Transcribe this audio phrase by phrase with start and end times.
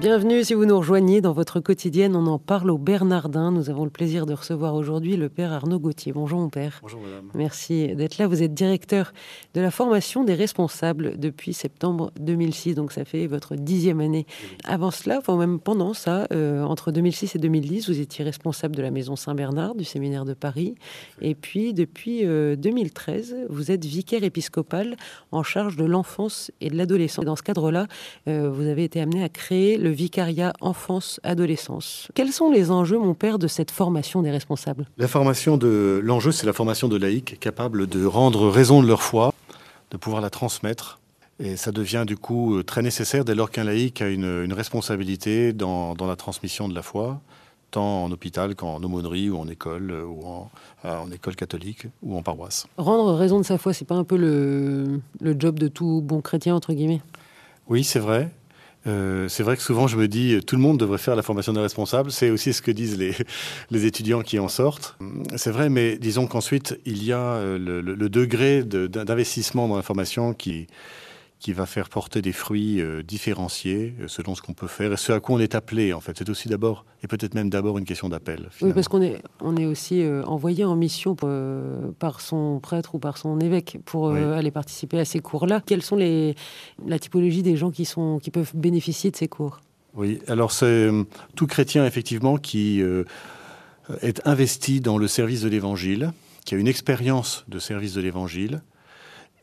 [0.00, 2.14] Bienvenue si vous nous rejoignez dans votre quotidienne.
[2.14, 3.50] On en parle au Bernardin.
[3.50, 6.12] Nous avons le plaisir de recevoir aujourd'hui le père Arnaud Gauthier.
[6.12, 6.78] Bonjour mon père.
[6.82, 7.24] Bonjour madame.
[7.34, 8.28] Merci d'être là.
[8.28, 9.12] Vous êtes directeur
[9.54, 14.24] de la formation des responsables depuis septembre 2006, donc ça fait votre dixième année.
[14.62, 18.82] Avant cela, enfin même pendant ça, euh, entre 2006 et 2010, vous étiez responsable de
[18.82, 20.76] la maison Saint-Bernard du séminaire de Paris.
[21.20, 24.96] Et puis depuis euh, 2013, vous êtes vicaire épiscopal
[25.32, 27.24] en charge de l'enfance et de l'adolescence.
[27.24, 27.88] Dans ce cadre-là,
[28.28, 32.08] euh, vous avez été amené à créer le vicariat enfance-adolescence.
[32.14, 34.86] Quels sont les enjeux, mon père, de cette formation des responsables?
[34.96, 39.02] La formation de l'enjeu, c'est la formation de laïcs capables de rendre raison de leur
[39.02, 39.34] foi,
[39.90, 40.98] de pouvoir la transmettre.
[41.40, 45.52] Et ça devient du coup très nécessaire dès lors qu'un laïc a une, une responsabilité
[45.52, 47.20] dans, dans, la transmission de la foi,
[47.70, 50.50] tant en hôpital qu'en aumônerie ou en école, ou en,
[50.82, 52.66] en, école catholique ou en paroisse.
[52.76, 56.20] Rendre raison de sa foi, c'est pas un peu le, le job de tout bon
[56.20, 57.02] chrétien, entre guillemets?
[57.68, 58.30] Oui, c'est vrai.
[58.88, 61.52] Euh, c'est vrai que souvent je me dis tout le monde devrait faire la formation
[61.52, 62.10] des responsables.
[62.10, 63.14] C'est aussi ce que disent les,
[63.70, 64.96] les, étudiants qui en sortent.
[65.36, 69.82] C'est vrai, mais disons qu'ensuite il y a le, le, le degré d'investissement dans la
[69.82, 70.66] formation qui,
[71.40, 74.96] qui va faire porter des fruits euh, différenciés euh, selon ce qu'on peut faire et
[74.96, 76.16] ce à quoi on est appelé en fait.
[76.18, 78.48] C'est aussi d'abord et peut-être même d'abord une question d'appel.
[78.60, 82.96] Oui, parce qu'on est on est aussi euh, envoyé en mission euh, par son prêtre
[82.96, 84.18] ou par son évêque pour oui.
[84.20, 85.62] aller participer à ces cours-là.
[85.64, 86.34] Quelles sont les
[86.86, 89.60] la typologie des gens qui sont qui peuvent bénéficier de ces cours?
[89.94, 90.90] Oui, alors c'est
[91.34, 92.82] tout chrétien effectivement qui
[94.02, 96.12] est investi dans le service de l'Évangile,
[96.44, 98.60] qui a une expérience de service de l'Évangile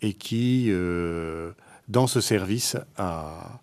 [0.02, 1.52] et qui euh,
[1.88, 3.60] dans ce service, a,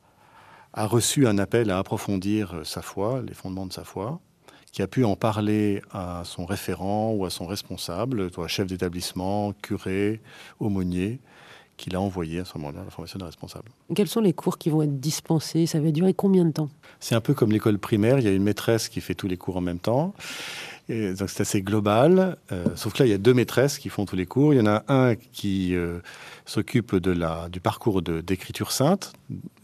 [0.73, 4.21] a, reçu un appel à approfondir sa foi, les fondements de sa foi,
[4.73, 9.53] qui a pu en parler à son référent ou à son responsable, soit chef d'établissement,
[9.53, 10.21] curé,
[10.61, 11.21] aumônier,
[11.77, 13.71] qui l'a envoyé à ce moment-là la formation des responsables.
[13.95, 15.67] Quels sont les cours qui vont être dispensés?
[15.67, 16.69] Ça va durer combien de temps?
[17.01, 19.37] C'est un peu comme l'école primaire, il y a une maîtresse qui fait tous les
[19.37, 20.15] cours en même temps.
[20.89, 24.17] C'est assez global, euh, sauf que là il y a deux maîtresses qui font tous
[24.17, 24.53] les cours.
[24.53, 26.01] Il y en a un qui euh,
[26.45, 29.13] s'occupe de la du parcours d'écriture sainte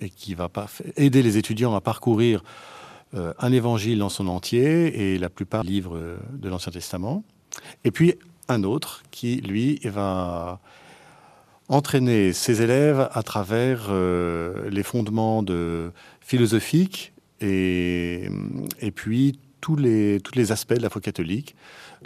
[0.00, 2.44] et qui va pas aider les étudiants à parcourir
[3.14, 7.24] euh, un évangile dans son entier et la plupart des livres de l'Ancien Testament.
[7.84, 8.14] Et puis
[8.48, 10.60] un autre qui lui va
[11.68, 15.90] entraîner ses élèves à travers les fondements de
[16.20, 18.30] philosophiques et,
[18.80, 21.56] et puis tous les, tous les aspects de la foi catholique,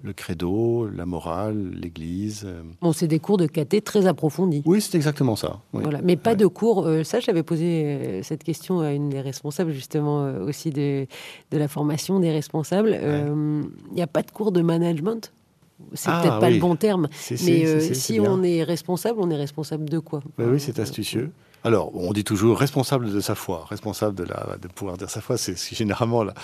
[0.02, 2.46] le credo, la morale, l'Église.
[2.80, 4.62] Bon, c'est des cours de caté très approfondis.
[4.64, 5.60] Oui, c'est exactement ça.
[5.72, 5.82] Oui.
[5.82, 6.00] Voilà.
[6.02, 6.36] Mais pas ouais.
[6.36, 6.86] de cours.
[6.86, 11.06] Euh, ça, j'avais posé euh, cette question à une des responsables, justement, euh, aussi de,
[11.50, 12.98] de la formation des responsables.
[13.00, 13.94] Il ouais.
[13.94, 15.32] n'y a pas de cours de management?
[15.94, 16.54] C'est ah, peut-être pas oui.
[16.54, 20.22] le bon terme, mais si on est responsable, on est responsable de quoi?
[20.38, 21.32] Oui, c'est astucieux.
[21.64, 25.56] Alors, on dit toujours responsable de sa foi, responsable de, pouvoir dire sa foi, c'est
[25.74, 26.34] généralement la,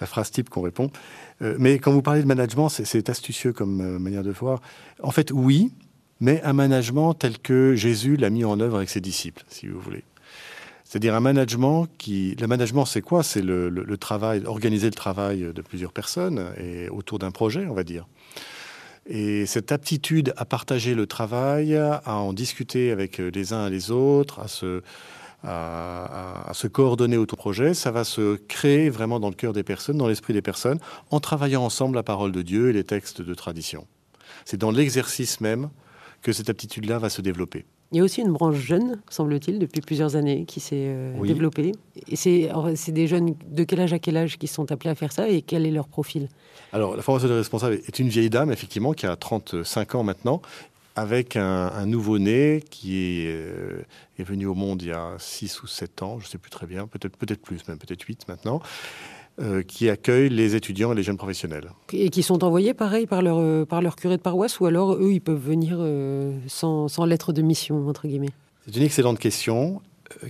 [0.00, 0.90] la, phrase type qu'on répond.
[1.42, 4.60] Euh, mais quand vous parlez de management, c'est astucieux comme euh, manière de voir.
[5.02, 5.72] En fait, oui,
[6.20, 9.80] mais un management tel que Jésus l'a mis en œuvre avec ses disciples, si vous
[9.80, 10.04] voulez.
[10.84, 12.36] C'est-à-dire un management qui...
[12.36, 13.22] Le management, c'est quoi?
[13.24, 17.66] C'est le, le, le, travail, organiser le travail de plusieurs personnes et autour d'un projet,
[17.66, 18.06] on va dire.
[19.06, 23.90] Et cette aptitude à partager le travail, à en discuter avec les uns et les
[23.90, 24.82] autres, à se
[26.66, 30.08] coordonner autour du projet, ça va se créer vraiment dans le cœur des personnes, dans
[30.08, 30.78] l'esprit des personnes,
[31.10, 33.86] en travaillant ensemble la parole de Dieu et les textes de tradition.
[34.44, 35.70] C'est dans l'exercice même
[36.22, 37.64] que cette aptitude-là va se développer.
[37.92, 41.26] Il y a aussi une branche jeune, semble-t-il, depuis plusieurs années, qui s'est euh, oui.
[41.26, 41.72] développée.
[42.08, 45.12] Et c'est des jeunes de quel âge à quel âge qui sont appelés à faire
[45.12, 46.28] ça et quel est leur profil?
[46.72, 50.40] Alors, la formation des responsables est une vieille dame, effectivement, qui a 35 ans maintenant,
[50.94, 53.82] avec un, un nouveau-né qui est, euh,
[54.18, 56.50] est, venu au monde il y a 6 ou 7 ans, je ne sais plus
[56.50, 58.60] très bien, peut-être peut, -être, plus, même peut-être 8 maintenant.
[59.40, 61.70] Euh, qui accueillent les étudiants et les jeunes professionnels.
[61.94, 64.92] Et qui sont envoyés pareil par leur, euh, par leur curé de paroisse ou alors
[64.96, 68.34] eux ils peuvent venir euh, sans, sans, lettre de mission entre guillemets?
[68.66, 69.80] C'est une excellente question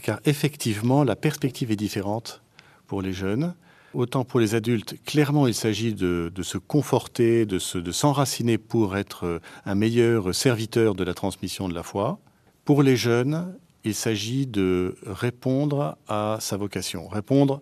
[0.05, 2.41] car effectivement la perspective est différente
[2.87, 3.55] pour les jeunes.
[3.95, 8.97] Autant pour les adultes, clairement il s'agit de, de, se conforter, de s'enraciner de pour
[8.97, 12.21] être un meilleur serviteur de la transmission de la foi.
[12.65, 17.61] Pour les jeunes, il s'agit de répondre à sa vocation, répondre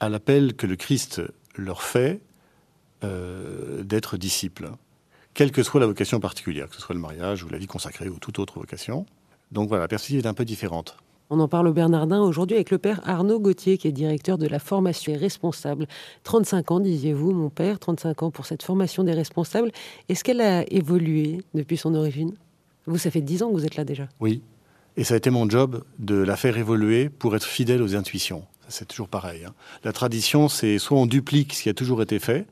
[0.00, 1.22] à l'appel que le Christ
[1.56, 2.20] leur fait
[3.04, 4.70] euh, d'être disciples,
[5.34, 8.08] quelle que soit la vocation particulière, que ce soit le mariage ou la vie consacrée
[8.08, 9.06] ou toute autre vocation.
[9.52, 10.96] Donc voilà, la perspective est un peu différente
[11.30, 14.46] On en parle au Bernardin aujourd'hui avec le père Arnaud Gauthier, qui est directeur de
[14.46, 15.86] la formation des responsables.
[16.24, 19.70] 35 ans, disiez-vous, mon père, 35 ans pour cette formation des responsables.
[20.08, 22.34] Est-ce qu'elle a évolué depuis son origine?
[22.86, 24.08] Vous, ça fait 10 ans que vous êtes là déjà.
[24.20, 24.42] Oui.
[24.96, 28.44] Et ça a été mon job de la faire évoluer pour être fidèle aux intuitions.
[28.68, 29.44] C'est toujours pareil.
[29.44, 29.54] Hein.
[29.84, 32.46] La tradition, c'est soit on duplique ce qui a toujours été fait,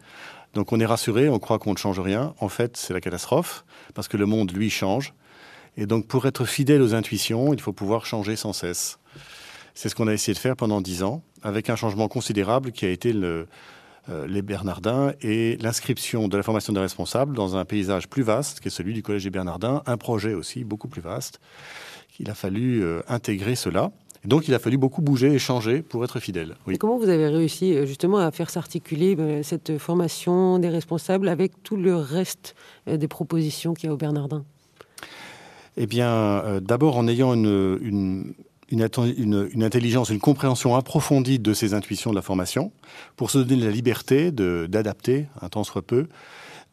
[0.54, 2.34] donc on est rassuré, on croit qu'on ne change rien.
[2.40, 3.64] En fait, c'est la catastrophe,
[3.94, 5.12] parce que le monde, lui, change.
[5.76, 8.98] Et donc, pour être fidèle aux intuitions, il faut pouvoir changer sans cesse.
[9.74, 12.86] C'est ce qu'on a essayé de faire pendant dix ans, avec un changement considérable qui
[12.86, 13.44] a été euh,
[14.26, 18.68] les Bernardins et l'inscription de la formation des responsables dans un paysage plus vaste, qui
[18.68, 21.40] est celui du Collège des Bernardins, un projet aussi beaucoup plus vaste.
[22.18, 23.90] Il a fallu euh, intégrer cela.
[24.26, 26.56] Donc, il a fallu beaucoup bouger et changer pour être fidèle.
[26.70, 31.62] Et comment vous avez réussi euh, justement à faire s'articuler cette formation des responsables avec
[31.62, 32.54] tout le reste
[32.86, 34.44] des propositions qu'il y a au Bernardin?
[35.76, 38.34] Eh bien, euh, d'abord en ayant une,
[38.70, 42.72] une, intelligence, une compréhension approfondie de ces intuitions de la formation,
[43.16, 46.08] pour se donner la liberté d'adapter, un temps soit peu,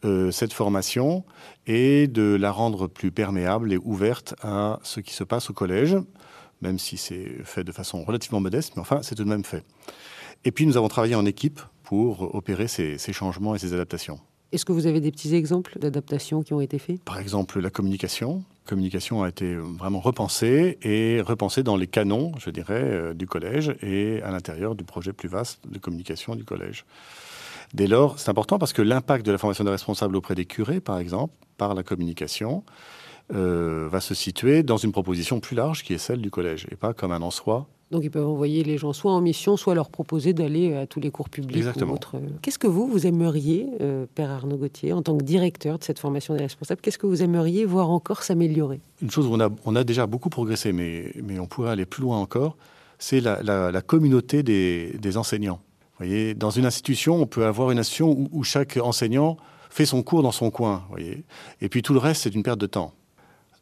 [0.06, 1.24] euh, cette formation
[1.68, 5.98] et de la rendre plus perméable et ouverte à ce qui se passe au collège,
[6.63, 9.63] même si c'est fait de façon relativement modeste, mais enfin, c'est tout de même fait.
[10.45, 14.19] Et puis, nous avons travaillé en équipe pour opérer ces changements et ces adaptations.
[14.54, 17.71] Est-ce que vous avez des petits exemples d'adaptations qui ont été faits Par exemple, la
[17.71, 18.44] communication.
[18.65, 23.25] La communication a été vraiment repensée et repensée dans les canons, je dirais, euh, du
[23.25, 26.86] collège et à l'intérieur du projet plus vaste de communication du collège.
[27.74, 30.81] Dès lors, c'est important parce que l'impact de la formation des responsables auprès des curés,
[30.81, 32.63] par exemple, par la communication,
[33.34, 36.75] euh, va se situer dans une proposition plus large qui est celle du collège et
[36.75, 39.75] pas comme un en soi donc ils peuvent envoyer les gens soit en mission, soit
[39.75, 41.92] leur proposer d'aller à tous les cours publics Exactement.
[41.92, 42.16] ou autres.
[42.42, 46.00] Qu'est-ce que vous, vous aimeriez, euh, Père Arnaud Gauthier, en tant que directeur de cette
[46.00, 48.81] formation des responsables, qu'est-ce que vous aimeriez voir encore s'améliorer?
[49.04, 51.86] Une chose où on a, on a déjà beaucoup progressé, mais, mais on pourrait aller
[51.86, 52.58] plus loin encore,
[52.98, 55.60] c'est la, communauté des, enseignants.
[56.00, 59.38] Vous voyez, dans une institution, on peut avoir une institution où, chaque enseignant
[59.69, 61.26] fait son cours dans son coin, voyez,
[61.62, 62.92] et puis tout le reste, c'est une perte de temps.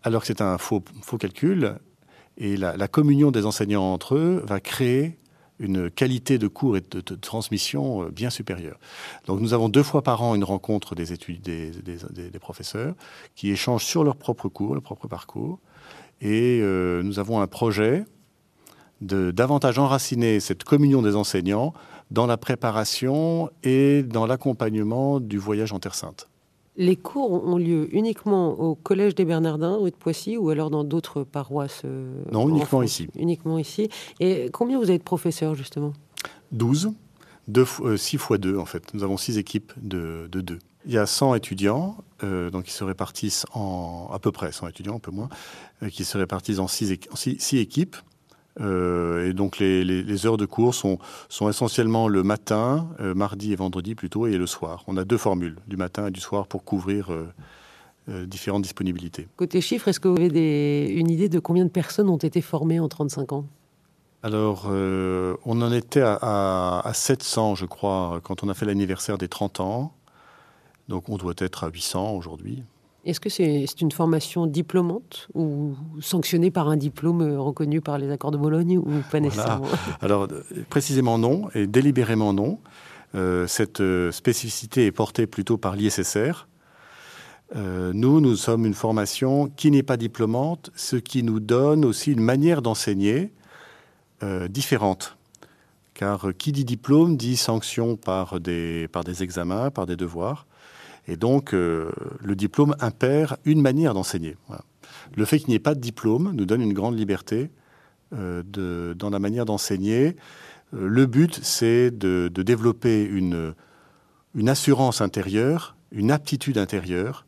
[0.03, 1.75] Alors que c'est un faux, faux calcul,
[2.38, 5.18] et la, communion des enseignants entre eux va créer
[5.59, 8.80] une qualité de cours et de, transmission euh, bien supérieure.
[9.27, 12.95] Donc nous avons deux fois par an une rencontre des études des, professeurs
[13.36, 15.59] qui échangent sur leur propre cours, leur propre parcours.
[16.19, 18.06] Et euh, nous avons un projet
[19.01, 21.74] de davantage enraciner cette communion des enseignants
[22.09, 26.31] dans la préparation et dans l'accompagnement du voyage en Terre Sainte.
[26.77, 30.83] Les cours ont lieu uniquement au Collège des Bernardins, rue de Poissy, ou alors dans
[30.83, 33.09] d'autres paroisses euh, Non, uniquement ici.
[33.18, 33.89] Uniquement ici.
[34.19, 35.94] Et combien vous êtes professeur, justement?
[36.53, 36.91] 12.
[37.97, 38.94] 6 fois 2, en fait.
[38.94, 40.59] Nous avons 6 équipes de 2.
[40.85, 44.68] Il y a 100 étudiants, euh, donc ils se répartissent en à peu près 100
[44.68, 45.29] étudiants, un peu moins,
[45.83, 46.91] euh, qui se répartissent en 6
[47.53, 47.97] équipes.
[48.59, 51.00] Euh, et donc les, heures de cours sont,
[51.30, 54.83] sont essentiellement le matin, euh, mardi et vendredi plutôt, et le soir.
[54.88, 59.27] On a deux formules, du matin et du soir, pour couvrir euh, différentes disponibilités.
[59.38, 62.80] Côté chiffres, est-ce que vous avez une idée de combien de personnes ont été formées
[62.80, 63.45] en 35 ans?
[64.24, 69.27] Alors, on en était à, à, 700, je crois, quand on a fait l'anniversaire des
[69.27, 69.94] 30 ans.
[70.89, 72.63] Donc, on doit être à 800 aujourd'hui.
[73.03, 78.31] Est-ce que c'est une formation diplômante ou sanctionnée par un diplôme reconnu par les accords
[78.31, 79.68] de Bologne ou pas nécessairement
[80.01, 80.27] Alors,
[80.69, 82.59] précisément non, et délibérément non.
[83.13, 86.47] Euh, cette euh, spécificité est portée plutôt par l'ISSR.
[87.56, 92.11] Euh, nous, nous sommes une formation qui n'est pas diplômante, ce qui nous donne aussi
[92.11, 93.31] une manière d'enseigner
[94.49, 95.18] différente.
[95.95, 100.45] Car qui dit diplôme dit sanction par des, par des examens, par des devoirs.
[101.08, 104.38] Et donc, euh, le diplôme impère une manière d'enseigner.
[105.16, 107.50] Le fait qu'il n'y ait pas de diplôme nous donne une grande liberté
[108.14, 110.16] euh, de, dans la manière d'enseigner.
[110.74, 113.54] Euh, le but, c'est de, développer une,
[114.36, 117.26] une assurance intérieure, une aptitude intérieure,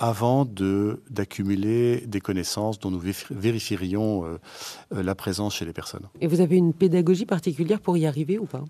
[0.00, 3.00] avant d'accumuler des connaissances dont nous
[3.30, 4.24] vérifierions
[4.90, 6.02] la présence chez les personnes.
[6.20, 8.64] Et vous avez une pédagogie particulière pour y arriver ou pas?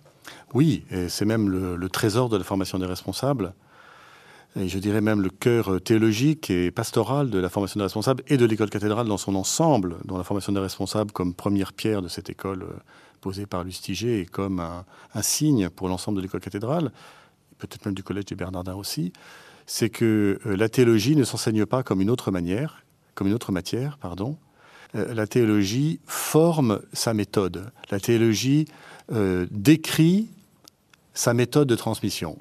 [0.52, 3.54] Oui, c'est même le, le, trésor de la formation des responsables
[4.56, 8.36] et je dirais même le cœur théologique et pastoral de la formation des responsables et
[8.36, 12.08] de l'école cathédrale dans son ensemble, dont la formation des responsables comme première pierre de
[12.08, 12.76] cette école euh,
[13.20, 14.84] posée par Lustiger et comme un,
[15.22, 16.92] signe pour l'ensemble de l'école cathédrale,
[17.58, 19.12] peut-être même du collège des Bernardins aussi,
[19.66, 22.84] c'est que euh, la théologie ne s'enseigne pas comme une autre manière,
[23.16, 24.36] comme matière, pardon.
[24.94, 27.72] Euh, la théologie forme sa méthode.
[27.90, 28.66] La théologie
[29.50, 30.28] décrit
[31.12, 32.38] sa méthode de transmission.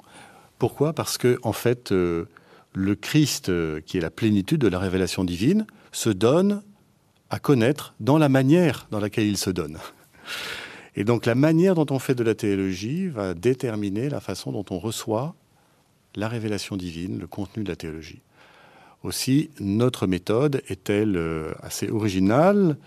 [0.64, 0.94] Pourquoi?
[0.94, 2.24] Parce que, en fait, euh,
[2.72, 6.62] le Christ, euh, qui est la plénitude de la révélation divine, se donne
[7.28, 9.76] à connaître dans la manière dans laquelle il se donne.
[10.96, 14.64] Et donc la manière dont on fait de la théologie va déterminer la façon dont
[14.70, 15.34] on reçoit
[16.14, 18.22] la révélation divine, le contenu de la théologie.
[19.02, 22.78] Aussi, notre méthode est-elle euh, assez originale,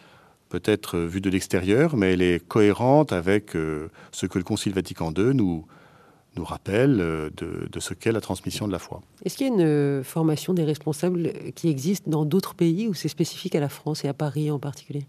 [0.50, 5.36] peut-être vue de l'extérieur, mais elle est cohérente avec ce que le Concile Vatican II
[5.36, 5.68] nous,
[6.38, 9.02] nous rappelle euh, de, de ce qu'est la transmission de la foi.
[9.24, 13.08] Est-ce qu'il y a une formation des responsables qui existe dans d'autres pays ou c'est
[13.08, 15.06] spécifique à la France et à Paris en particulier?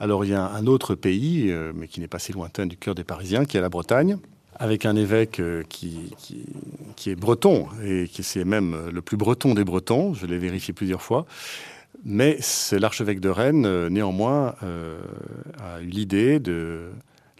[0.00, 2.76] Alors il y a un autre pays, euh, mais qui n'est pas si lointain du
[2.76, 4.18] cœur des Parisiens, qui est la Bretagne,
[4.54, 6.44] avec un évêque euh, qui, qui,
[6.96, 10.72] qui, est breton, et qui c'est même le plus breton des Bretons, je l'ai vérifié
[10.72, 11.26] plusieurs fois.
[12.04, 15.00] Mais c'est l'archevêque de Rennes, euh, néanmoins, euh,
[15.62, 16.90] a eu l'idée de,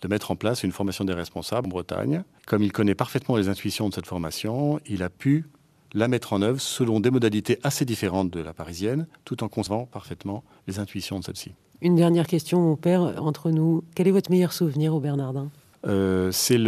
[0.01, 2.23] de mettre en place une formation des responsables en Bretagne.
[2.47, 5.47] Comme il connaît parfaitement les intuitions de cette formation, il a pu
[5.95, 9.87] la mettre en œuvre selon des modalités assez différentes de la parisienne, tout en concevant
[9.87, 11.53] parfaitement les intuitions de celle-ci.
[11.81, 13.85] Une dernière question, mon père, entre nous.
[13.95, 15.51] Quel est votre meilleur souvenir au Bernardin?
[15.87, 16.59] Euh, C'est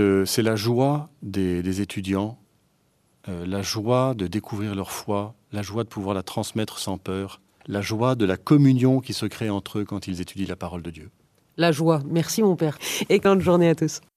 [0.43, 2.39] la joie des, des étudiants,
[3.29, 7.41] euh, la joie de découvrir leur foi, la joie de pouvoir la transmettre sans peur,
[7.67, 10.83] la joie de la communion qui se crée entre eux quand ils étudient la parole
[10.83, 11.11] de Dieu.
[11.61, 12.01] La joie.
[12.09, 12.79] Merci, mon père.
[13.11, 14.01] Et grande journée à tous.